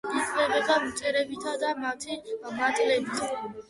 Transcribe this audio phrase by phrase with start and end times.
[0.19, 2.21] იკვებება მწერებითა და მათი
[2.61, 3.27] მატლებით.